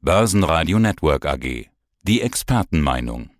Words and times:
Börsenradio 0.00 0.78
Network 0.78 1.26
AG. 1.26 1.66
Die 2.02 2.20
Expertenmeinung. 2.20 3.30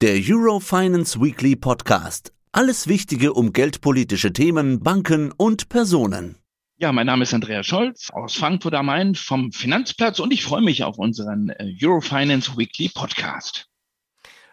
Der 0.00 0.14
Eurofinance 0.14 1.20
Weekly 1.20 1.56
Podcast. 1.56 2.32
Alles 2.52 2.86
Wichtige 2.86 3.32
um 3.32 3.52
geldpolitische 3.52 4.32
Themen, 4.32 4.78
Banken 4.78 5.32
und 5.32 5.68
Personen. 5.68 6.38
Ja, 6.76 6.92
mein 6.92 7.06
Name 7.06 7.24
ist 7.24 7.34
Andreas 7.34 7.66
Scholz 7.66 8.10
aus 8.10 8.36
Frankfurt 8.36 8.74
am 8.74 8.86
Main 8.86 9.16
vom 9.16 9.50
Finanzplatz 9.50 10.20
und 10.20 10.32
ich 10.32 10.44
freue 10.44 10.62
mich 10.62 10.84
auf 10.84 10.98
unseren 10.98 11.48
äh, 11.48 11.74
Eurofinance 11.82 12.56
Weekly 12.56 12.88
Podcast. 12.88 13.66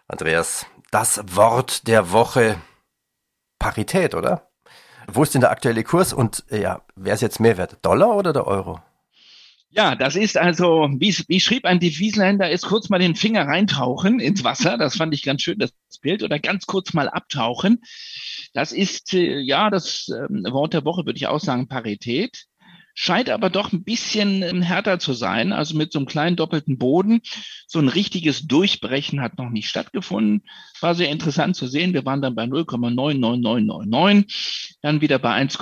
Andreas, 0.08 0.66
das 0.90 1.22
Wort 1.28 1.88
der 1.88 2.12
Woche 2.12 2.60
Parität, 3.60 4.16
oder? 4.16 4.50
Wo 5.06 5.22
ist 5.22 5.36
denn 5.36 5.42
der 5.42 5.52
aktuelle 5.52 5.84
Kurs 5.84 6.12
und 6.12 6.44
äh, 6.50 6.60
ja, 6.60 6.82
wer 6.96 7.14
ist 7.14 7.22
jetzt 7.22 7.40
mehr 7.40 7.58
wert, 7.58 7.78
Dollar 7.84 8.16
oder 8.16 8.34
der 8.34 8.48
Euro? 8.48 8.82
Ja, 9.72 9.96
das 9.96 10.16
ist 10.16 10.36
also, 10.36 10.88
wie, 10.98 11.16
wie 11.28 11.40
schrieb 11.40 11.66
ein 11.66 11.80
Devisenhändler, 11.80 12.50
ist 12.50 12.66
kurz 12.66 12.90
mal 12.90 12.98
den 12.98 13.14
Finger 13.16 13.48
reintauchen 13.48 14.20
ins 14.20 14.44
Wasser. 14.44 14.80
Das 14.80 14.98
fand 14.98 15.14
ich 15.14 15.22
ganz 15.22 15.44
schön, 15.44 15.60
das 15.60 15.72
Bild. 16.02 16.24
Oder 16.24 16.40
ganz 16.40 16.66
kurz 16.66 16.94
mal 16.94 17.08
abtauchen. 17.08 17.84
Das 18.54 18.72
ist, 18.72 19.14
äh, 19.14 19.38
ja, 19.40 19.70
das 19.70 20.10
äh, 20.10 20.28
Wort 20.52 20.74
der 20.74 20.86
Woche 20.86 21.06
würde 21.06 21.18
ich 21.18 21.28
auch 21.28 21.40
sagen, 21.40 21.68
Parität. 21.68 22.46
Scheint 22.96 23.30
aber 23.30 23.52
doch 23.52 23.72
ein 23.72 23.84
bisschen 23.84 24.42
ähm, 24.42 24.64
härter 24.64 24.98
zu 24.98 25.14
sein. 25.14 25.54
Also 25.54 25.78
mit 25.78 25.94
so 25.94 26.00
einem 26.00 26.08
kleinen 26.08 26.36
doppelten 26.36 26.80
Boden. 26.80 27.22
So 27.68 27.78
ein 27.80 27.90
richtiges 27.90 28.48
Durchbrechen 28.48 29.22
hat 29.22 29.38
noch 29.38 29.52
nicht 29.52 29.70
stattgefunden. 29.70 30.42
War 30.82 30.96
sehr 30.96 31.10
interessant 31.10 31.56
zu 31.56 31.68
sehen. 31.68 31.94
Wir 31.94 32.06
waren 32.06 32.24
dann 32.24 32.34
bei 32.34 32.46
0,99999, 32.46 34.78
dann 34.82 35.02
wieder 35.02 35.20
bei 35.20 35.32
1, 35.32 35.60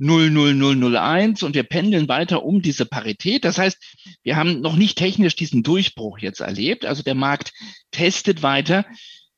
00001 0.00 1.42
und 1.42 1.54
wir 1.54 1.64
pendeln 1.64 2.08
weiter 2.08 2.44
um 2.44 2.62
diese 2.62 2.86
Parität. 2.86 3.44
Das 3.44 3.58
heißt, 3.58 3.78
wir 4.22 4.36
haben 4.36 4.60
noch 4.60 4.76
nicht 4.76 4.96
technisch 4.96 5.36
diesen 5.36 5.62
Durchbruch 5.62 6.18
jetzt 6.18 6.40
erlebt. 6.40 6.84
Also 6.86 7.02
der 7.02 7.14
Markt 7.14 7.52
testet 7.90 8.42
weiter 8.42 8.84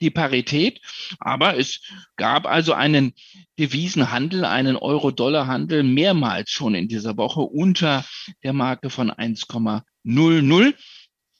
die 0.01 0.11
Parität, 0.11 0.81
aber 1.19 1.59
es 1.59 1.81
gab 2.17 2.47
also 2.47 2.73
einen 2.73 3.13
Devisenhandel, 3.59 4.45
einen 4.45 4.77
Euro-Dollar-Handel 4.77 5.83
mehrmals 5.83 6.51
schon 6.51 6.75
in 6.75 6.89
dieser 6.89 7.17
Woche 7.17 7.41
unter 7.41 8.05
der 8.43 8.53
Marke 8.53 8.89
von 8.89 9.11
1,00. 9.11 10.75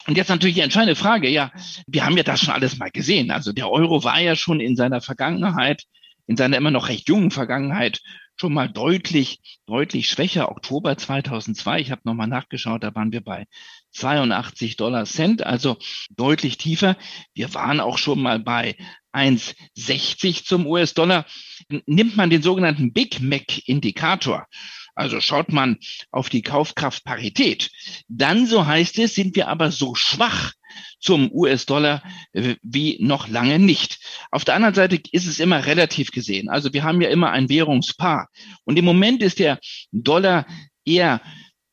Und 0.07 0.17
jetzt 0.17 0.29
natürlich 0.29 0.55
die 0.55 0.61
entscheidende 0.61 0.95
Frage, 0.95 1.29
ja, 1.29 1.51
wir 1.87 2.05
haben 2.05 2.17
ja 2.17 2.23
das 2.23 2.41
schon 2.41 2.53
alles 2.53 2.77
mal 2.77 2.91
gesehen. 2.91 3.31
Also 3.31 3.51
der 3.51 3.69
Euro 3.69 4.03
war 4.03 4.19
ja 4.19 4.35
schon 4.35 4.59
in 4.59 4.75
seiner 4.75 5.01
Vergangenheit, 5.01 5.83
in 6.27 6.37
seiner 6.37 6.57
immer 6.57 6.71
noch 6.71 6.89
recht 6.89 7.07
jungen 7.07 7.31
Vergangenheit 7.31 7.99
schon 8.41 8.53
mal 8.53 8.67
deutlich, 8.67 9.39
deutlich 9.67 10.09
schwächer. 10.09 10.49
Oktober 10.49 10.97
2002, 10.97 11.79
ich 11.79 11.91
habe 11.91 12.01
nochmal 12.05 12.25
nachgeschaut, 12.25 12.81
da 12.81 12.95
waren 12.95 13.11
wir 13.11 13.21
bei 13.21 13.45
82 13.91 14.77
Dollar 14.77 15.05
Cent, 15.05 15.45
also 15.45 15.77
deutlich 16.09 16.57
tiefer. 16.57 16.97
Wir 17.35 17.53
waren 17.53 17.79
auch 17.79 17.99
schon 17.99 18.19
mal 18.19 18.39
bei 18.39 18.75
1,60 19.13 20.43
zum 20.43 20.65
US-Dollar. 20.65 21.27
Nimmt 21.85 22.17
man 22.17 22.31
den 22.31 22.41
sogenannten 22.41 22.93
Big 22.93 23.21
Mac 23.21 23.67
Indikator, 23.67 24.47
also 25.01 25.19
schaut 25.19 25.51
man 25.51 25.77
auf 26.11 26.29
die 26.29 26.43
Kaufkraftparität, 26.43 27.71
dann, 28.07 28.45
so 28.45 28.65
heißt 28.65 28.99
es, 28.99 29.15
sind 29.15 29.35
wir 29.35 29.47
aber 29.47 29.71
so 29.71 29.95
schwach, 29.95 30.53
zum 30.99 31.31
US-Dollar 31.31 32.03
äh, 32.33 32.55
wie 32.61 32.97
noch 33.01 33.27
lange 33.27 33.59
nicht. 33.59 33.99
Auf 34.29 34.45
der 34.45 34.55
anderen 34.55 34.75
Seite 34.75 35.01
ist 35.11 35.27
es 35.27 35.39
immer 35.39 35.65
relativ 35.65 36.11
gesehen. 36.11 36.49
Also 36.49 36.71
wir 36.71 36.83
haben 36.83 37.01
ja 37.01 37.09
immer 37.09 37.31
ein 37.31 37.49
Währungspaar. 37.49 38.29
Und 38.63 38.77
im 38.77 38.85
Moment 38.85 39.21
ist 39.21 39.39
der 39.39 39.59
Dollar 39.91 40.45
eher 40.85 41.19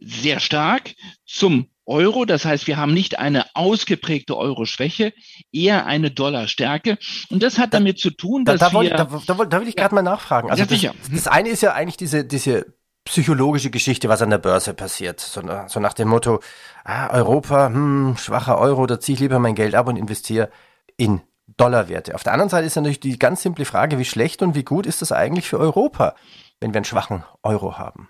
sehr 0.00 0.40
stark 0.40 0.94
zum 1.26 1.68
Euro. 1.84 2.24
Das 2.24 2.44
heißt, 2.44 2.66
wir 2.66 2.76
haben 2.76 2.94
nicht 2.94 3.18
eine 3.18 3.44
ausgeprägte 3.54 4.36
Euro-Schwäche, 4.36 5.12
eher 5.52 5.86
eine 5.86 6.10
Dollar-Stärke. 6.10 6.98
Und 7.30 7.42
das 7.42 7.58
hat 7.58 7.74
damit 7.74 7.98
zu 7.98 8.10
tun, 8.10 8.44
dass 8.44 8.60
da, 8.60 8.70
da, 8.70 8.80
wir... 8.80 8.90
Da, 8.90 9.04
da, 9.26 9.44
da 9.44 9.60
will 9.60 9.68
ich 9.68 9.76
gerade 9.76 9.94
mal 9.94 10.02
nachfragen. 10.02 10.50
Also 10.50 10.64
ja, 10.64 10.92
das, 11.00 11.11
das 11.11 11.27
eine 11.27 11.50
ist 11.50 11.62
ja 11.62 11.72
eigentlich 11.74 11.96
diese, 11.96 12.24
diese 12.24 12.77
psychologische 13.08 13.70
Geschichte, 13.70 14.08
was 14.08 14.23
an 14.23 14.30
der 14.30 14.39
Börse 14.39 14.74
passiert. 14.74 15.20
So, 15.20 15.42
so 15.67 15.80
nach 15.80 15.95
dem 15.95 16.08
Motto, 16.08 16.41
ah, 16.85 17.11
Europa, 17.11 17.67
hm, 17.67 18.17
schwacher 18.19 18.58
Euro, 18.58 18.86
da 18.86 19.01
ziehe 19.01 19.14
ich 19.14 19.20
lieber 19.20 19.39
mein 19.39 19.55
Geld 19.55 19.74
ab 19.74 19.89
und 19.89 19.96
investiere 19.96 20.51
in 20.96 21.20
Dollarwerte. 21.57 22.14
Auf 22.14 22.23
der 22.23 22.35
anderen 22.35 22.51
Seite 22.51 22.67
ist 22.67 22.77
natürlich 22.77 23.01
die 23.01 23.18
ganz 23.18 23.42
simple 23.42 23.64
Frage, 23.64 23.98
wie 23.98 24.05
schlecht 24.05 24.42
und 24.42 24.55
wie 24.55 24.64
gut 24.64 24.86
ist 24.86 25.02
das 25.02 25.13
eigentlich 25.13 25.48
für 25.48 25.58
Europa, 25.58 26.14
wenn 26.61 26.73
wir 26.73 26.79
einen 26.79 26.85
schwachen 26.85 27.24
Euro 27.42 27.79
haben? 27.79 28.08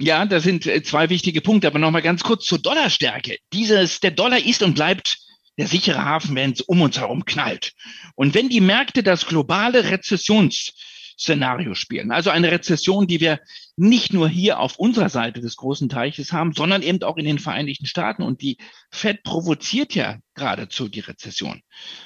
Ja, 0.00 0.24
das 0.24 0.44
sind 0.44 0.66
äh, 0.66 0.82
zwei 0.82 1.10
wichtige 1.10 1.40
Punkte, 1.40 1.66
aber 1.66 1.78
nochmal 1.78 2.02
ganz 2.02 2.22
kurz 2.22 2.44
zur 2.44 2.58
Dollarstärke. 2.58 3.38
Dieses, 3.52 4.00
der 4.00 4.12
Dollar 4.12 4.38
ist 4.38 4.62
und 4.62 4.74
bleibt 4.74 5.18
der 5.58 5.66
sichere 5.66 6.04
Hafen, 6.04 6.36
wenn 6.36 6.52
es 6.52 6.60
um 6.60 6.80
uns 6.80 6.98
herum 6.98 7.24
knallt. 7.24 7.72
Und 8.14 8.34
wenn 8.34 8.48
die 8.48 8.60
Märkte 8.60 9.02
das 9.02 9.26
globale 9.26 9.90
Rezessions 9.90 10.72
Szenario 11.18 11.74
spielen. 11.74 12.12
Also 12.12 12.30
eine 12.30 12.50
Rezession, 12.52 13.06
die 13.06 13.20
wir 13.20 13.40
nicht 13.76 14.12
nur 14.12 14.28
hier 14.28 14.60
auf 14.60 14.78
unserer 14.78 15.08
Seite 15.08 15.40
des 15.40 15.56
großen 15.56 15.88
Teiches 15.88 16.32
haben, 16.32 16.52
sondern 16.52 16.82
eben 16.82 17.02
auch 17.02 17.16
in 17.16 17.24
den 17.24 17.38
Vereinigten 17.38 17.86
Staaten. 17.86 18.22
Und 18.22 18.40
die 18.40 18.58
Fed 18.90 19.22
provoziert 19.24 19.94
ja 19.94 20.18
geradezu 20.34 20.88
die 20.88 21.00
Rezession. 21.00 21.62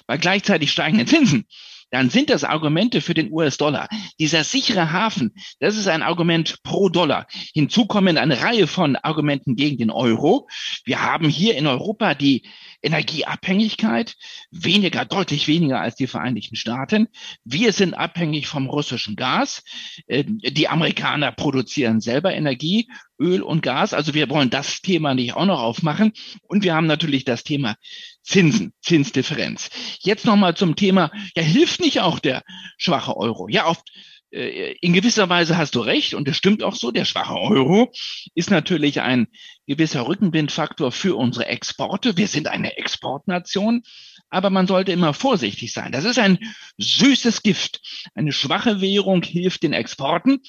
Bei 0.07 0.17
gleichzeitig 0.17 0.73
steigenden 0.73 1.07
Zinsen 1.07 1.47
dann 1.93 2.09
sind 2.09 2.31
das 2.31 2.43
Argumente 2.43 3.03
für 3.03 3.13
den 3.13 3.31
US-Dollar. 3.31 3.87
Dieser 4.19 4.45
sichere 4.45 4.93
Hafen, 4.93 5.35
das 5.61 5.77
ist 5.77 5.89
ein 5.89 6.03
Argument 6.03 6.63
pro 6.63 6.89
Dollar. 6.89 7.27
Hinzu 7.53 7.87
kommen 7.87 8.17
eine 8.17 8.41
Reihe 8.41 8.67
von 8.67 8.97
Argumenten 8.97 9.57
gegen 9.57 9.77
den 9.77 9.91
Euro. 9.91 10.49
Wir 10.85 11.03
haben 11.03 11.29
hier 11.29 11.55
in 11.55 11.67
Europa 11.67 12.15
die 12.15 12.49
Energieabhängigkeit, 12.81 14.15
weniger, 14.51 15.05
deutlich 15.05 15.47
weniger 15.49 15.81
als 15.81 15.95
die 15.95 16.07
Vereinigten 16.07 16.57
Staaten. 16.57 17.09
Wir 17.45 17.75
sind 17.75 17.93
abhängig 17.93 18.47
vom 18.47 18.71
russischen 18.71 19.15
Gas. 19.15 19.63
Äh, 20.07 20.25
die 20.27 20.69
Amerikaner 20.69 21.31
produzieren 21.31 22.01
selber 22.01 22.33
Energie, 22.33 22.89
Öl 23.21 23.43
und 23.43 23.63
Gas. 23.63 23.93
Also 23.93 24.15
wir 24.15 24.31
wollen 24.31 24.49
das 24.49 24.81
Thema 24.81 25.15
nicht 25.15 25.35
auch 25.35 25.47
noch 25.47 25.61
aufmachen. 25.61 26.13
Und 26.49 26.65
wir 26.65 26.75
haben 26.75 26.87
natürlich 26.87 27.25
das 27.25 27.45
Thema 27.45 27.77
Zinsen, 28.23 28.73
Zinsdifferenz. 28.81 29.71
Jetzt 30.01 30.25
nochmal 30.25 30.57
zum 30.57 30.77
Thema, 30.77 31.11
ja, 31.37 31.43
hilft 31.43 31.81
nicht 31.81 32.01
auch 32.01 32.19
der 32.19 32.43
schwache 32.77 33.17
Euro? 33.17 33.49
Ja, 33.49 33.67
oft 33.67 33.91
äh, 34.33 34.73
in 34.81 34.93
gewisser 34.93 35.29
Weise 35.29 35.57
hast 35.57 35.75
du 35.75 35.81
recht 35.81 36.15
und 36.15 36.27
das 36.27 36.37
stimmt 36.37 36.63
auch 36.63 36.75
so. 36.75 36.91
Der 36.91 37.05
schwache 37.05 37.35
Euro 37.35 37.93
ist 38.35 38.51
natürlich 38.51 39.01
ein 39.01 39.29
gewisser 39.67 40.07
Rückenwindfaktor 40.07 40.91
für 40.91 41.17
unsere 41.17 41.47
Exporte. 41.47 42.17
Wir 42.17 42.29
sind 42.29 42.49
eine 42.49 42.77
Exportnation, 42.77 43.83
aber 44.31 44.51
man 44.51 44.67
sollte 44.67 44.93
immer 44.93 45.15
vorsichtig 45.15 45.73
sein. 45.73 45.93
Das 45.93 46.05
ist 46.05 46.19
ein 46.19 46.39
süßes 46.79 47.43
Gift. 47.43 47.81
Eine 48.15 48.33
schwache 48.33 48.81
Währung 48.81 49.23
hilft 49.23 49.63
den 49.63 49.73
Exporten, 49.73 50.41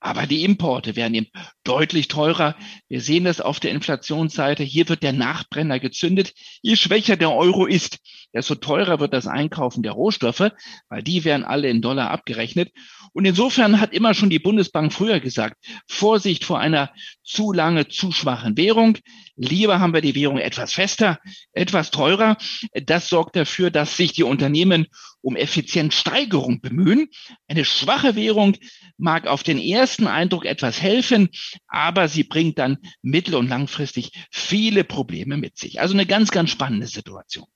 aber 0.00 0.26
die 0.26 0.44
Importe 0.44 0.96
werden 0.96 1.14
eben 1.14 1.26
deutlich 1.62 2.08
teurer. 2.08 2.56
Wir 2.88 3.02
sehen 3.02 3.24
das 3.24 3.40
auf 3.40 3.60
der 3.60 3.70
Inflationsseite. 3.70 4.62
Hier 4.62 4.88
wird 4.88 5.02
der 5.02 5.12
Nachbrenner 5.12 5.78
gezündet. 5.78 6.32
Je 6.62 6.76
schwächer 6.76 7.16
der 7.16 7.32
Euro 7.32 7.66
ist, 7.66 7.98
desto 8.34 8.54
teurer 8.54 9.00
wird 9.00 9.12
das 9.12 9.26
Einkaufen 9.26 9.82
der 9.82 9.92
Rohstoffe, 9.92 10.52
weil 10.88 11.02
die 11.02 11.24
werden 11.24 11.44
alle 11.44 11.68
in 11.68 11.82
Dollar 11.82 12.10
abgerechnet. 12.10 12.70
Und 13.12 13.24
insofern 13.24 13.80
hat 13.80 13.92
immer 13.92 14.14
schon 14.14 14.30
die 14.30 14.38
Bundesbank 14.38 14.92
früher 14.92 15.20
gesagt, 15.20 15.56
Vorsicht 15.88 16.44
vor 16.44 16.58
einer 16.58 16.92
zu 17.24 17.52
lange, 17.52 17.88
zu 17.88 18.12
schwachen 18.12 18.56
Währung. 18.56 18.98
Lieber 19.36 19.80
haben 19.80 19.94
wir 19.94 20.00
die 20.00 20.14
Währung 20.14 20.38
etwas 20.38 20.72
fester, 20.72 21.18
etwas 21.52 21.90
teurer. 21.90 22.36
Das 22.72 23.08
sorgt 23.08 23.36
dafür, 23.36 23.70
dass 23.70 23.96
sich 23.96 24.12
die 24.12 24.22
Unternehmen 24.22 24.86
um 25.22 25.36
Effizienzsteigerung 25.36 26.60
bemühen. 26.60 27.08
Eine 27.48 27.64
schwache 27.64 28.16
Währung 28.16 28.56
mag 28.96 29.26
auf 29.26 29.42
den 29.42 29.58
ersten 29.58 30.06
Eindruck 30.06 30.44
etwas 30.44 30.80
helfen, 30.80 31.28
aber 31.68 32.08
sie 32.08 32.24
bringt 32.24 32.58
dann 32.58 32.78
mittel- 33.02 33.34
und 33.34 33.48
langfristig 33.48 34.12
viele 34.30 34.84
Probleme 34.84 35.36
mit 35.36 35.56
sich. 35.58 35.80
Also 35.80 35.94
eine 35.94 36.06
ganz, 36.06 36.30
ganz 36.30 36.50
spannende 36.50 36.86
Situation. 36.86 37.46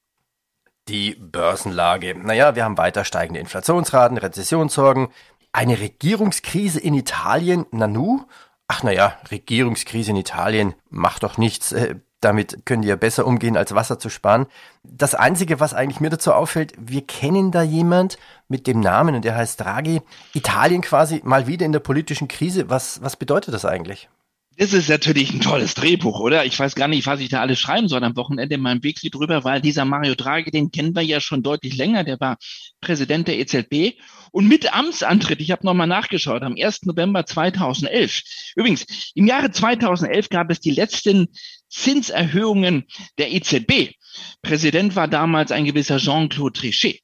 Die 0.89 1.15
Börsenlage. 1.15 2.15
Naja, 2.15 2.55
wir 2.57 2.65
haben 2.65 2.77
weiter 2.77 3.05
steigende 3.05 3.41
Inflationsraten, 3.41 4.19
Rezessionssorgen, 4.19 5.09
eine 5.53 5.81
Regierungskrise 5.81 6.81
in 6.81 6.95
Italien, 6.95 7.65
Nanu? 7.71 8.25
Ach 8.69 8.83
naja, 8.83 9.17
Regierungskrise 9.31 10.11
in 10.11 10.17
Italien 10.17 10.75
macht 10.91 11.23
doch 11.23 11.39
nichts. 11.39 11.73
Äh, 11.73 11.97
damit 12.21 12.65
können 12.65 12.83
die 12.83 12.89
ja 12.89 12.97
besser 12.97 13.27
umgehen, 13.27 13.57
als 13.57 13.75
Wasser 13.75 13.99
zu 13.99 14.09
sparen. 14.09 14.47
Das 14.83 15.15
Einzige, 15.15 15.61
was 15.61 15.75
eigentlich 15.75 16.01
mir 16.01 16.11
dazu 16.11 16.33
auffällt, 16.33 16.73
wir 16.79 17.07
kennen 17.07 17.51
da 17.51 17.63
jemand 17.63 18.19
mit 18.49 18.67
dem 18.67 18.81
Namen 18.81 19.15
und 19.15 19.25
der 19.25 19.37
heißt 19.37 19.61
Draghi. 19.61 20.03
Italien 20.33 20.81
quasi 20.81 21.21
mal 21.25 21.47
wieder 21.47 21.67
in 21.67 21.73
der 21.73 21.81
politischen 21.81 22.29
Krise. 22.29 22.71
Was, 22.71 23.03
was 23.03 23.17
bedeutet 23.17 23.55
das 23.55 23.65
eigentlich? 23.65 24.09
Das 24.57 24.73
ist 24.73 24.89
natürlich 24.89 25.33
ein 25.33 25.41
tolles 25.41 25.75
Drehbuch, 25.75 26.21
oder? 26.21 26.45
Ich 26.45 26.57
weiß 26.57 26.77
gar 26.77 26.87
nicht, 26.87 27.07
was 27.07 27.19
ich 27.19 27.29
da 27.29 27.41
alles 27.41 27.59
schreiben 27.59 27.89
soll 27.89 28.05
am 28.05 28.17
Wochenende 28.17 28.55
in 28.55 28.61
meinem 28.61 28.85
Weekly 28.85 29.11
drüber, 29.11 29.43
weil 29.43 29.61
dieser 29.61 29.85
Mario 29.85 30.15
Draghi, 30.15 30.53
den 30.53 30.71
kennen 30.71 30.95
wir 30.95 31.03
ja 31.03 31.21
schon 31.21 31.43
deutlich 31.43 31.77
länger. 31.77 32.05
Der 32.05 32.21
war 32.21 32.37
Präsident 32.81 33.27
der 33.27 33.39
EZB 33.39 33.99
und 34.31 34.47
mit 34.47 34.73
Amtsantritt, 34.73 35.41
ich 35.41 35.51
habe 35.51 35.67
nochmal 35.67 35.89
nachgeschaut, 35.89 36.43
am 36.43 36.55
1. 36.57 36.85
November 36.85 37.27
2011. 37.27 38.23
Übrigens, 38.55 39.13
im 39.15 39.27
Jahre 39.27 39.51
2011 39.51 40.29
gab 40.29 40.51
es 40.51 40.61
die 40.61 40.71
letzten 40.71 41.29
Zinserhöhungen 41.69 42.85
der 43.19 43.33
EZB. 43.33 43.95
Präsident 44.43 44.95
war 44.95 45.09
damals 45.09 45.51
ein 45.51 45.65
gewisser 45.65 45.99
Jean-Claude 45.99 46.53
Trichet. 46.61 47.04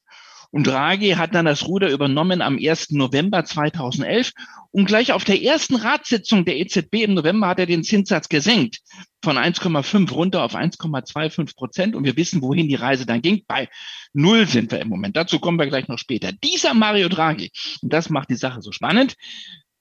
Und 0.51 0.67
Draghi 0.67 1.11
hat 1.11 1.33
dann 1.33 1.45
das 1.45 1.65
Ruder 1.67 1.89
übernommen 1.89 2.41
am 2.41 2.57
1. 2.57 2.91
November 2.91 3.45
2011 3.45 4.33
und 4.71 4.85
gleich 4.85 5.11
auf 5.11 5.23
der 5.23 5.41
ersten 5.41 5.75
Ratssitzung 5.75 6.45
der 6.45 6.57
EZB 6.57 7.03
im 7.03 7.13
November 7.13 7.47
hat 7.47 7.59
er 7.59 7.65
den 7.65 7.83
Zinssatz 7.83 8.29
gesenkt 8.29 8.79
von 9.23 9.37
1,5 9.37 10.11
runter 10.11 10.43
auf 10.43 10.55
1,25 10.55 11.55
Prozent. 11.55 11.95
Und 11.95 12.05
wir 12.05 12.15
wissen, 12.15 12.41
wohin 12.41 12.67
die 12.67 12.75
Reise 12.75 13.05
dann 13.05 13.21
ging. 13.21 13.43
Bei 13.47 13.69
Null 14.13 14.47
sind 14.47 14.71
wir 14.71 14.79
im 14.79 14.87
Moment. 14.87 15.17
Dazu 15.17 15.39
kommen 15.39 15.59
wir 15.59 15.67
gleich 15.67 15.87
noch 15.87 15.99
später. 15.99 16.31
Dieser 16.31 16.73
Mario 16.73 17.09
Draghi, 17.09 17.51
und 17.81 17.91
das 17.91 18.09
macht 18.09 18.29
die 18.29 18.35
Sache 18.35 18.61
so 18.61 18.71
spannend, 18.71 19.15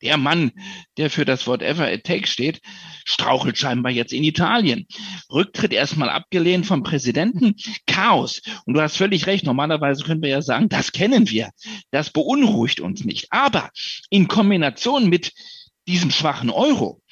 der 0.03 0.17
Mann, 0.17 0.53
der 0.97 1.11
für 1.11 1.25
das 1.25 1.47
Whatever 1.47 1.93
it 1.93 2.05
takes 2.05 2.31
steht, 2.31 2.61
strauchelt 3.05 3.59
scheinbar 3.59 3.93
jetzt 3.93 4.13
in 4.13 4.25
Italien. 4.25 4.87
Rücktritt 5.31 5.73
erstmal 5.73 6.09
abgelehnt 6.09 6.67
vom 6.67 6.83
Präsidenten. 6.83 7.55
Chaos. 7.87 8.41
Und 8.65 8.75
du 8.75 8.81
hast 8.81 8.97
völlig 8.97 9.27
recht. 9.27 9.45
Normalerweise 9.45 10.05
können 10.05 10.23
wir 10.23 10.31
ja 10.31 10.43
sagen, 10.43 10.69
das 10.69 10.93
kennen 10.93 11.29
wir. 11.29 11.51
Das 11.91 12.11
beunruhigt 12.11 12.81
uns 12.81 13.05
nicht. 13.05 13.27
Aber 13.31 13.71
in 14.11 14.29
Kombination 14.29 15.09
mit 15.09 15.33
diesem 15.87 16.11
schwachen 16.11 16.51
Euro 16.51 17.03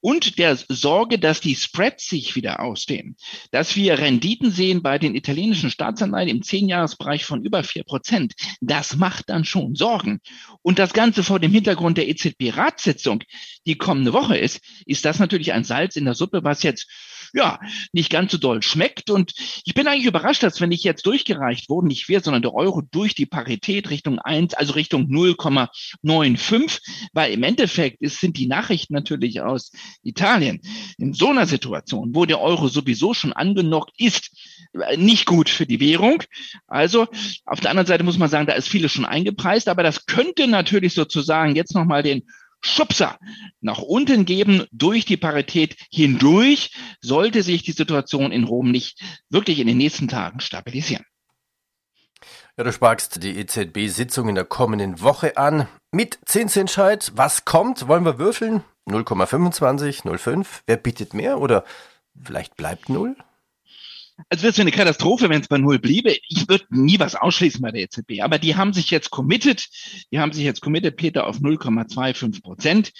und 0.00 0.38
der 0.38 0.56
Sorge, 0.56 1.18
dass 1.18 1.40
die 1.40 1.56
Spreads 1.56 2.08
sich 2.08 2.36
wieder 2.36 2.60
ausdehnen, 2.60 3.16
dass 3.50 3.76
wir 3.76 3.98
Renditen 3.98 4.50
sehen 4.50 4.82
bei 4.82 4.98
den 4.98 5.14
italienischen 5.14 5.70
Staatsanleihen 5.70 6.28
im 6.28 6.42
Zehnjahresbereich 6.42 7.24
von 7.24 7.42
über 7.42 7.64
vier 7.64 7.84
Prozent, 7.84 8.34
das 8.60 8.96
macht 8.96 9.30
dann 9.30 9.44
schon 9.44 9.74
Sorgen. 9.74 10.20
Und 10.62 10.78
das 10.78 10.92
Ganze 10.92 11.22
vor 11.22 11.40
dem 11.40 11.52
Hintergrund 11.52 11.98
der 11.98 12.08
EZB-Ratssitzung, 12.08 13.22
die 13.66 13.78
kommende 13.78 14.12
Woche 14.12 14.36
ist, 14.36 14.60
ist 14.86 15.04
das 15.04 15.18
natürlich 15.18 15.52
ein 15.52 15.64
Salz 15.64 15.96
in 15.96 16.04
der 16.04 16.14
Suppe, 16.14 16.44
was 16.44 16.62
jetzt 16.62 16.88
ja, 17.36 17.60
nicht 17.92 18.10
ganz 18.10 18.32
so 18.32 18.38
doll 18.38 18.62
schmeckt. 18.62 19.10
Und 19.10 19.34
ich 19.64 19.74
bin 19.74 19.86
eigentlich 19.86 20.06
überrascht, 20.06 20.42
dass 20.42 20.60
wenn 20.62 20.72
ich 20.72 20.82
jetzt 20.82 21.04
durchgereicht 21.04 21.68
wurde, 21.68 21.86
nicht 21.86 22.08
wir, 22.08 22.20
sondern 22.20 22.40
der 22.40 22.54
Euro 22.54 22.80
durch 22.80 23.14
die 23.14 23.26
Parität 23.26 23.90
Richtung 23.90 24.18
1, 24.18 24.54
also 24.54 24.72
Richtung 24.72 25.08
0,95, 25.10 26.80
weil 27.12 27.32
im 27.32 27.42
Endeffekt 27.42 28.00
ist, 28.00 28.20
sind 28.20 28.38
die 28.38 28.46
Nachrichten 28.46 28.94
natürlich 28.94 29.42
aus 29.42 29.70
Italien 30.02 30.62
in 30.96 31.12
so 31.12 31.28
einer 31.28 31.46
Situation, 31.46 32.14
wo 32.14 32.24
der 32.24 32.40
Euro 32.40 32.68
sowieso 32.68 33.12
schon 33.12 33.34
angenockt 33.34 33.92
ist, 33.98 34.30
nicht 34.96 35.26
gut 35.26 35.50
für 35.50 35.66
die 35.66 35.80
Währung. 35.80 36.22
Also 36.66 37.06
auf 37.44 37.60
der 37.60 37.70
anderen 37.70 37.86
Seite 37.86 38.02
muss 38.02 38.18
man 38.18 38.30
sagen, 38.30 38.46
da 38.46 38.54
ist 38.54 38.68
vieles 38.68 38.92
schon 38.92 39.04
eingepreist, 39.04 39.68
aber 39.68 39.82
das 39.82 40.06
könnte 40.06 40.46
natürlich 40.46 40.94
sozusagen 40.94 41.54
jetzt 41.54 41.74
nochmal 41.74 42.02
den 42.02 42.22
Schubser 42.60 43.18
nach 43.60 43.78
unten 43.78 44.24
geben 44.24 44.64
durch 44.72 45.04
die 45.04 45.16
Parität 45.16 45.76
hindurch, 45.90 46.72
sollte 47.00 47.42
sich 47.42 47.62
die 47.62 47.72
Situation 47.72 48.32
in 48.32 48.44
Rom 48.44 48.70
nicht 48.70 49.00
wirklich 49.30 49.58
in 49.58 49.66
den 49.66 49.78
nächsten 49.78 50.08
Tagen 50.08 50.40
stabilisieren. 50.40 51.04
Ja, 52.56 52.64
du 52.64 52.72
sprachst 52.72 53.22
die 53.22 53.38
EZB-Sitzung 53.38 54.30
in 54.30 54.34
der 54.34 54.46
kommenden 54.46 55.02
Woche 55.02 55.36
an. 55.36 55.68
Mit 55.92 56.18
Zinsentscheid, 56.24 57.12
was 57.14 57.44
kommt? 57.44 57.86
Wollen 57.86 58.04
wir 58.04 58.18
würfeln? 58.18 58.64
0,25, 58.88 60.04
0,5? 60.04 60.46
Wer 60.66 60.76
bietet 60.76 61.12
mehr 61.12 61.38
oder 61.38 61.64
vielleicht 62.22 62.56
bleibt 62.56 62.88
0? 62.88 63.16
Also 64.28 64.46
das 64.46 64.56
wäre 64.56 64.62
eine 64.62 64.76
Katastrophe, 64.76 65.28
wenn 65.28 65.40
es 65.40 65.48
bei 65.48 65.58
Null 65.58 65.78
bliebe. 65.78 66.16
Ich 66.28 66.48
würde 66.48 66.64
nie 66.70 66.98
was 66.98 67.14
ausschließen 67.14 67.60
bei 67.60 67.70
der 67.70 67.82
EZB. 67.82 68.22
Aber 68.22 68.38
die 68.38 68.56
haben 68.56 68.72
sich 68.72 68.90
jetzt 68.90 69.10
committed. 69.10 69.66
Die 70.10 70.18
haben 70.18 70.32
sich 70.32 70.44
jetzt 70.44 70.62
committed, 70.62 70.96
Peter, 70.96 71.26
auf 71.26 71.38
0,25 71.38 72.42
Prozent. 72.42 72.92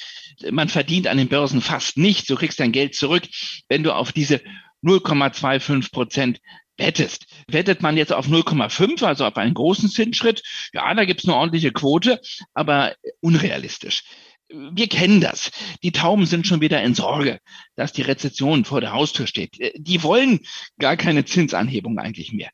Man 0.50 0.68
verdient 0.68 1.06
an 1.06 1.16
den 1.16 1.28
Börsen 1.28 1.62
fast 1.62 1.96
nichts. 1.96 2.26
Du 2.26 2.36
kriegst 2.36 2.60
dein 2.60 2.72
Geld 2.72 2.94
zurück, 2.94 3.24
wenn 3.68 3.82
du 3.82 3.94
auf 3.94 4.12
diese 4.12 4.40
0,25 4.84 5.90
Prozent 5.90 6.40
wettest. 6.76 7.26
Wettet 7.48 7.80
man 7.80 7.96
jetzt 7.96 8.12
auf 8.12 8.28
0,5, 8.28 9.02
also 9.02 9.24
auf 9.24 9.36
einen 9.36 9.54
großen 9.54 9.88
Zinsschritt, 9.88 10.42
ja, 10.74 10.92
da 10.92 11.06
gibt's 11.06 11.24
eine 11.24 11.34
ordentliche 11.34 11.72
Quote, 11.72 12.20
aber 12.52 12.94
unrealistisch 13.20 14.04
wir 14.48 14.88
kennen 14.88 15.20
das. 15.20 15.50
Die 15.82 15.92
Tauben 15.92 16.26
sind 16.26 16.46
schon 16.46 16.60
wieder 16.60 16.82
in 16.82 16.94
Sorge, 16.94 17.40
dass 17.74 17.92
die 17.92 18.02
Rezession 18.02 18.64
vor 18.64 18.80
der 18.80 18.92
Haustür 18.92 19.26
steht. 19.26 19.58
Äh, 19.60 19.72
die 19.76 20.02
wollen 20.02 20.40
gar 20.78 20.96
keine 20.96 21.24
Zinsanhebung 21.24 21.98
eigentlich 21.98 22.32
mehr. 22.32 22.50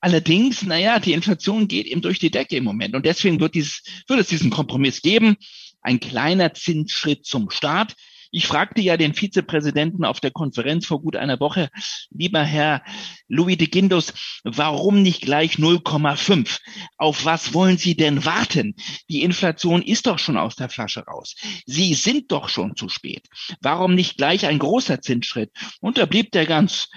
Allerdings, 0.00 0.62
naja, 0.62 0.98
die 0.98 1.12
Inflation 1.12 1.68
geht 1.68 1.86
eben 1.86 2.02
durch 2.02 2.18
die 2.18 2.30
Decke 2.30 2.56
im 2.56 2.64
Moment. 2.64 2.94
Und 2.94 3.06
deswegen 3.06 3.40
wird, 3.40 3.54
dieses, 3.54 3.82
wird 4.06 4.20
es 4.20 4.28
diesen 4.28 4.50
Kompromiss 4.50 5.02
geben. 5.02 5.36
Ein 5.80 6.00
kleiner 6.00 6.52
Zinsschritt 6.54 7.24
zum 7.24 7.50
Start. 7.50 7.94
Ich 8.30 8.46
fragte 8.46 8.80
ja 8.80 8.96
den 8.96 9.14
Vizepräsidenten 9.14 10.04
auf 10.04 10.20
der 10.20 10.30
Konferenz 10.30 10.86
vor 10.86 11.00
gut 11.00 11.16
einer 11.16 11.40
Woche, 11.40 11.70
lieber 12.10 12.42
Herr 12.42 12.82
Louis 13.28 13.56
de 13.56 13.68
Guindos, 13.68 14.12
warum 14.44 15.02
nicht 15.02 15.22
gleich 15.22 15.54
0,5? 15.56 16.58
Auf 16.96 17.24
was 17.24 17.54
wollen 17.54 17.78
Sie 17.78 17.96
denn 17.96 18.24
warten? 18.24 18.74
Die 19.08 19.22
Inflation 19.22 19.82
ist 19.82 20.06
doch 20.06 20.18
schon 20.18 20.36
aus 20.36 20.56
der 20.56 20.68
Flasche 20.68 21.00
raus. 21.00 21.34
Sie 21.66 21.94
sind 21.94 22.32
doch 22.32 22.48
schon 22.48 22.76
zu 22.76 22.88
spät. 22.88 23.26
Warum 23.60 23.94
nicht 23.94 24.16
gleich 24.16 24.46
ein 24.46 24.58
großer 24.58 25.00
Zinsschritt? 25.00 25.50
Und 25.80 25.98
da 25.98 26.06
blieb 26.06 26.32
der 26.32 26.46
ganz 26.46 26.88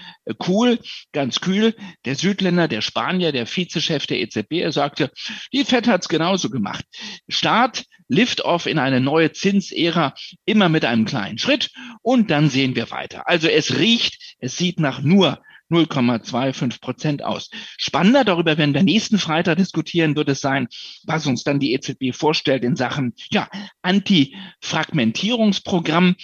cool, 0.48 0.80
ganz 1.12 1.42
kühl, 1.42 1.76
der 2.06 2.16
Südländer, 2.16 2.68
der 2.68 2.82
Spanier, 2.82 3.32
der 3.32 3.46
Vizechef 3.46 4.08
der 4.08 4.20
EZB, 4.20 4.54
er 4.54 4.72
sagte, 4.72 5.12
die 5.54 5.64
FED 5.64 5.88
hat's 5.88 6.10
genauso 6.10 6.50
gemacht. 6.50 6.86
Start, 7.28 7.86
Lift-off 8.12 8.66
in 8.66 8.80
eine 8.80 9.00
neue 9.00 9.32
Zinsära, 9.34 10.16
immer 10.46 10.68
mit 10.68 10.84
einem 10.84 11.06
kleinen 11.06 11.19
kleinen 11.20 11.38
Schritt 11.38 11.72
und 12.02 12.32
dann 12.32 12.50
sehen 12.50 12.78
wir 12.78 12.92
weiter. 12.92 13.28
Also 13.28 13.50
es 13.50 13.78
riecht, 13.78 14.38
es 14.40 14.56
sieht 14.56 14.80
nach 14.80 15.02
nur 15.02 15.42
0,25 15.70 16.80
Prozent 16.82 17.24
aus. 17.24 17.50
Spannender 17.78 18.24
darüber 18.24 18.58
werden 18.58 18.74
wir 18.74 18.82
nächsten 18.82 19.20
Freitag 19.20 19.58
diskutieren, 19.58 20.16
wird 20.16 20.30
es 20.30 20.42
sein, 20.42 20.68
was 21.04 21.28
uns 21.28 21.44
dann 21.44 21.60
die 21.60 21.74
EZB 21.74 22.16
vorstellt 22.16 22.64
in 22.64 22.78
Sachen 22.78 23.14
ja, 23.30 23.48
Anti-Fragmentierungsprogramm. 23.84 26.16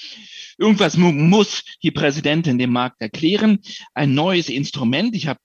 Irgendwas 0.58 0.96
muss 0.98 1.64
die 1.84 1.92
Präsidentin 1.92 2.58
dem 2.58 2.72
Markt 2.72 3.02
erklären. 3.02 3.60
Ein 3.94 4.14
neues 4.14 4.48
Instrument. 4.48 5.14
Ich 5.14 5.28
habe 5.28 5.42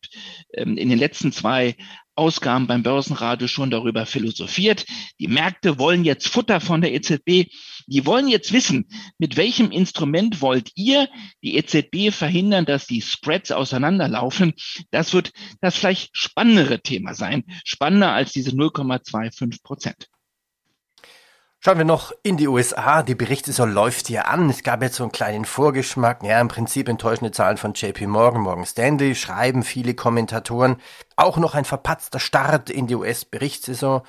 ähm, 0.55 0.77
in 0.79 0.89
den 0.89 1.01
letzten 1.01 1.33
zwei 1.33 1.75
Ausgaben 2.15 2.67
beim 2.67 2.83
Börsenradio 2.83 3.49
schon 3.49 3.71
darüber 3.71 4.07
philosophiert. 4.07 4.85
Die 5.19 5.29
Märkte 5.29 5.79
wollen 5.79 6.05
jetzt 6.05 6.29
Futter 6.29 6.61
von 6.61 6.83
der 6.83 6.93
EZB. 6.93 7.51
Die 7.91 8.07
wollen 8.07 8.29
jetzt 8.29 8.53
wissen, 8.53 8.89
mit 9.19 9.37
welchem 9.37 9.73
Instrument 9.73 10.41
wollt 10.41 10.71
ihr 10.77 11.09
die 11.43 11.57
EZB 11.57 12.15
verhindern, 12.15 12.65
dass 12.65 12.87
die 12.87 13.03
Spreads 13.03 13.51
auseinanderlaufen? 13.51 14.55
Das 14.93 15.13
wird 15.13 15.33
das 15.61 15.77
vielleicht 15.77 16.17
spannendere 16.17 16.81
Thema 16.81 17.15
sein. 17.15 17.45
Spannender 17.65 18.13
als 18.13 18.31
diese 18.33 18.53
0,25 18.53 19.63
Prozent. 19.65 20.09
Schauen 21.63 21.79
wir 21.79 21.85
noch 21.85 22.13
in 22.23 22.37
die 22.39 22.49
USA. 22.49 23.03
Die 23.03 23.17
Berichtssaison 23.17 23.71
läuft 23.71 24.07
hier 24.07 24.29
an. 24.29 24.49
Es 24.49 24.63
gab 24.63 24.83
jetzt 24.83 24.95
so 24.95 25.03
einen 25.03 25.13
kleinen 25.13 25.45
Vorgeschmack. 25.45 26.23
Ja, 26.23 26.41
im 26.41 26.49
Prinzip 26.49 26.89
enttäuschende 26.89 27.33
Zahlen 27.33 27.59
von 27.59 27.75
JP 27.75 28.07
Morgan, 28.07 28.41
Morgan 28.41 28.65
Stanley, 28.65 29.15
schreiben 29.15 29.63
viele 29.63 29.95
Kommentatoren. 29.95 30.77
Auch 31.17 31.37
noch 31.37 31.55
ein 31.55 31.67
verpatzter 31.67 32.21
Start 32.21 32.71
in 32.71 32.87
die 32.87 32.95
US-Berichtssaison. 32.95 34.03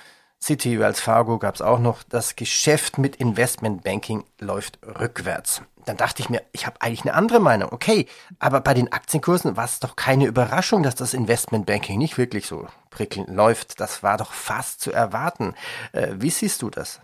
City, 0.43 0.79
Wells 0.79 0.99
Fargo 0.99 1.37
gab 1.37 1.55
es 1.55 1.61
auch 1.61 1.79
noch. 1.79 2.03
Das 2.03 2.35
Geschäft 2.35 2.97
mit 2.97 3.15
Investmentbanking 3.17 4.23
läuft 4.39 4.79
rückwärts. 4.83 5.61
Dann 5.85 5.97
dachte 5.97 6.21
ich 6.21 6.29
mir, 6.29 6.41
ich 6.51 6.65
habe 6.65 6.81
eigentlich 6.81 7.01
eine 7.01 7.13
andere 7.13 7.39
Meinung. 7.39 7.71
Okay, 7.71 8.07
aber 8.39 8.61
bei 8.61 8.73
den 8.73 8.91
Aktienkursen 8.91 9.55
war 9.55 9.65
es 9.65 9.79
doch 9.79 9.95
keine 9.95 10.25
Überraschung, 10.25 10.83
dass 10.83 10.95
das 10.95 11.13
Investmentbanking 11.13 11.97
nicht 11.97 12.17
wirklich 12.17 12.47
so 12.47 12.67
prickelnd 12.89 13.29
läuft. 13.29 13.79
Das 13.79 14.01
war 14.03 14.17
doch 14.17 14.33
fast 14.33 14.81
zu 14.81 14.91
erwarten. 14.91 15.53
Äh, 15.91 16.13
wie 16.17 16.29
siehst 16.29 16.61
du 16.61 16.69
das? 16.69 17.01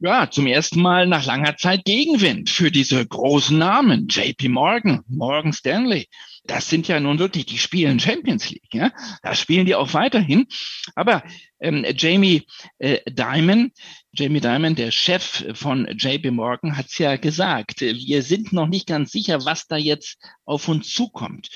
ja, 0.00 0.30
zum 0.30 0.46
ersten 0.46 0.80
Mal 0.80 1.06
nach 1.06 1.26
langer 1.26 1.56
Zeit 1.56 1.84
Gegenwind 1.84 2.50
für 2.50 2.70
diese 2.70 3.04
großen 3.04 3.58
Namen. 3.58 4.06
JP 4.08 4.48
Morgan, 4.48 5.02
Morgan 5.08 5.52
Stanley. 5.52 6.06
Das 6.48 6.68
sind 6.68 6.88
ja 6.88 6.98
nun 6.98 7.18
wirklich, 7.18 7.46
die 7.46 7.58
spielen 7.58 8.00
Champions 8.00 8.50
League. 8.50 8.72
Ja? 8.72 8.90
Da 9.22 9.34
spielen 9.34 9.66
die 9.66 9.74
auch 9.74 9.92
weiterhin. 9.94 10.46
Aber 10.94 11.22
ähm, 11.60 11.84
Jamie 11.96 12.46
äh, 12.78 12.98
Dimon, 13.08 13.70
Jamie 14.12 14.40
Dimon, 14.40 14.74
der 14.74 14.90
Chef 14.90 15.44
von 15.52 15.86
JP 15.86 16.30
Morgan, 16.32 16.76
hat 16.76 16.86
es 16.86 16.98
ja 16.98 17.16
gesagt. 17.16 17.82
Wir 17.82 18.22
sind 18.22 18.52
noch 18.52 18.66
nicht 18.66 18.86
ganz 18.86 19.12
sicher, 19.12 19.44
was 19.44 19.66
da 19.66 19.76
jetzt 19.76 20.18
auf 20.46 20.68
uns 20.68 20.92
zukommt. 20.92 21.48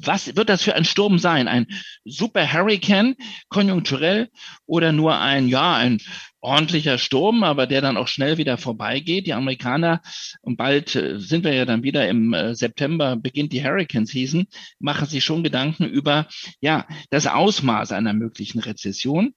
Was 0.00 0.36
wird 0.36 0.48
das 0.48 0.62
für 0.62 0.76
ein 0.76 0.84
Sturm 0.84 1.18
sein? 1.18 1.48
Ein 1.48 1.66
Super 2.04 2.50
Hurricane, 2.50 3.16
konjunkturell 3.48 4.28
oder 4.66 4.92
nur 4.92 5.18
ein, 5.18 5.48
ja, 5.48 5.74
ein 5.74 5.98
ordentlicher 6.42 6.98
Sturm, 6.98 7.42
aber 7.44 7.66
der 7.66 7.80
dann 7.80 7.96
auch 7.96 8.08
schnell 8.08 8.36
wieder 8.36 8.58
vorbeigeht. 8.58 9.26
Die 9.26 9.32
Amerikaner, 9.32 10.02
und 10.42 10.56
bald 10.56 10.94
äh, 10.94 11.18
sind 11.18 11.44
wir 11.44 11.54
ja 11.54 11.64
dann 11.64 11.82
wieder 11.82 12.08
im 12.08 12.34
äh, 12.34 12.54
September, 12.54 13.16
beginnt 13.16 13.52
die 13.52 13.64
Hurricane 13.64 14.04
Thesen 14.04 14.46
machen 14.78 15.06
sich 15.06 15.24
schon 15.24 15.42
Gedanken 15.42 15.84
über 15.84 16.26
ja 16.60 16.86
das 17.10 17.26
Ausmaß 17.26 17.92
einer 17.92 18.12
möglichen 18.12 18.58
Rezession. 18.58 19.34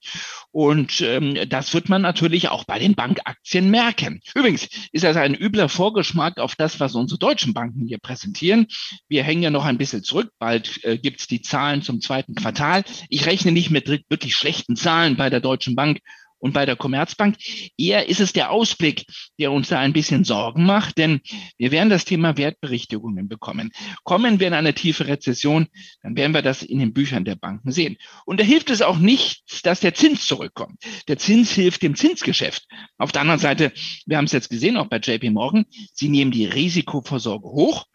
Und 0.50 1.00
ähm, 1.00 1.38
das 1.48 1.72
wird 1.72 1.88
man 1.88 2.02
natürlich 2.02 2.48
auch 2.48 2.64
bei 2.64 2.78
den 2.78 2.94
Bankaktien 2.94 3.70
merken. 3.70 4.20
Übrigens 4.34 4.68
ist 4.92 5.04
das 5.04 5.16
ein 5.16 5.34
übler 5.34 5.68
Vorgeschmack 5.68 6.38
auf 6.38 6.56
das, 6.56 6.80
was 6.80 6.94
unsere 6.94 7.18
deutschen 7.18 7.54
Banken 7.54 7.86
hier 7.86 7.98
präsentieren. 7.98 8.66
Wir 9.08 9.22
hängen 9.22 9.42
ja 9.42 9.50
noch 9.50 9.64
ein 9.64 9.78
bisschen 9.78 10.02
zurück. 10.02 10.30
Bald 10.38 10.84
äh, 10.84 10.98
gibt 10.98 11.20
es 11.20 11.26
die 11.26 11.42
Zahlen 11.42 11.82
zum 11.82 12.00
zweiten 12.00 12.34
Quartal. 12.34 12.84
Ich 13.08 13.26
rechne 13.26 13.52
nicht 13.52 13.70
mit 13.70 13.88
wirklich 13.88 14.34
schlechten 14.34 14.76
Zahlen 14.76 15.16
bei 15.16 15.30
der 15.30 15.40
Deutschen 15.40 15.76
Bank 15.76 16.00
und 16.38 16.52
bei 16.52 16.66
der 16.66 16.76
Commerzbank. 16.76 17.36
Eher 17.76 18.08
ist 18.08 18.20
es 18.20 18.32
der 18.32 18.50
Ausblick, 18.50 19.04
der 19.38 19.52
uns 19.52 19.68
da 19.68 19.78
ein 19.78 19.92
bisschen 19.92 20.24
Sorgen 20.24 20.64
macht, 20.64 20.98
denn 20.98 21.20
wir 21.58 21.70
werden 21.70 21.90
das 21.90 22.04
Thema 22.04 22.36
Wertberichtigungen 22.36 23.28
bekommen. 23.28 23.72
Kommen 24.04 24.40
wir 24.40 24.46
in 24.46 24.54
eine 24.54 24.74
tiefe 24.74 25.06
Rezession, 25.06 25.66
dann 26.02 26.16
werden 26.16 26.32
wir 26.32 26.42
das 26.42 26.62
in 26.62 26.78
den 26.78 26.92
Büchern 26.92 27.24
der 27.24 27.36
Banken 27.36 27.72
sehen. 27.72 27.96
Und 28.24 28.40
da 28.40 28.44
hilft 28.44 28.70
es 28.70 28.82
auch 28.82 28.98
nicht, 28.98 29.64
dass 29.64 29.80
der 29.80 29.94
Zins 29.94 30.26
zurückkommt. 30.26 30.82
Der 31.08 31.18
Zins 31.18 31.52
hilft 31.52 31.82
dem 31.82 31.96
Zinsgeschäft. 31.96 32.66
Auf 32.98 33.12
der 33.12 33.22
anderen 33.22 33.40
Seite, 33.40 33.72
wir 34.06 34.16
haben 34.16 34.26
es 34.26 34.32
jetzt 34.32 34.50
gesehen, 34.50 34.76
auch 34.76 34.88
bei 34.88 34.98
JP 34.98 35.30
Morgan, 35.30 35.66
sie 35.92 36.08
nehmen 36.08 36.30
die 36.30 36.46
Risikovorsorge 36.46 37.48
hoch 37.48 37.86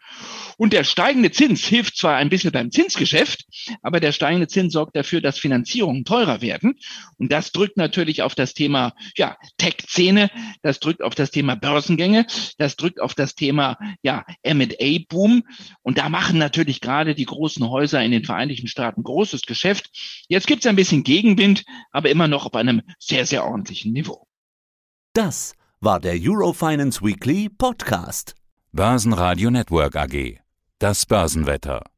und 0.61 0.73
der 0.73 0.83
steigende 0.83 1.31
Zins 1.31 1.65
hilft 1.65 1.97
zwar 1.97 2.17
ein 2.17 2.29
bisschen 2.29 2.51
beim 2.51 2.69
Zinsgeschäft, 2.69 3.45
aber 3.81 3.99
der 3.99 4.11
steigende 4.11 4.47
Zins 4.47 4.73
sorgt 4.73 4.95
dafür, 4.95 5.19
dass 5.19 5.39
Finanzierungen 5.39 6.05
teurer 6.05 6.41
werden. 6.41 6.75
Und 7.17 7.31
das 7.31 7.51
drückt 7.51 7.77
natürlich 7.77 8.21
auf 8.21 8.35
das 8.35 8.53
Thema 8.53 8.93
ja, 9.17 9.37
Tech-Szene, 9.57 10.29
das 10.61 10.79
drückt 10.79 11.01
auf 11.01 11.15
das 11.15 11.31
Thema 11.31 11.55
Börsengänge, 11.55 12.27
das 12.59 12.75
drückt 12.75 13.01
auf 13.01 13.15
das 13.15 13.33
Thema 13.33 13.75
ja, 14.03 14.23
M&A-Boom. 14.43 15.41
Und 15.81 15.97
da 15.97 16.09
machen 16.09 16.37
natürlich 16.37 16.79
gerade 16.79 17.15
die 17.15 17.25
großen 17.25 17.67
Häuser 17.67 18.03
in 18.03 18.11
den 18.11 18.23
Vereinigten 18.23 18.67
Staaten 18.67 19.01
großes 19.01 19.41
Geschäft. 19.41 19.89
Jetzt 20.27 20.45
gibt 20.45 20.63
es 20.63 20.69
ein 20.69 20.75
bisschen 20.75 21.01
Gegenwind, 21.01 21.63
aber 21.89 22.11
immer 22.11 22.27
noch 22.27 22.45
auf 22.45 22.53
einem 22.53 22.83
sehr, 22.99 23.25
sehr 23.25 23.45
ordentlichen 23.45 23.93
Niveau. 23.93 24.27
Das 25.13 25.55
war 25.79 25.99
der 25.99 26.19
Eurofinance 26.21 27.01
Weekly 27.01 27.49
Podcast. 27.49 28.35
Börsenradio 28.71 29.49
Network 29.49 29.95
AG. 29.95 30.40
Das 30.81 31.05
Börsenwetter. 31.05 31.90